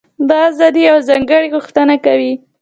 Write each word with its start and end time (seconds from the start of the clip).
دا 0.29 0.39
ازادي 0.49 0.81
یوه 0.89 1.01
ځانګړې 1.09 1.47
غوښتنه 1.55 1.95
کوي. 2.05 2.33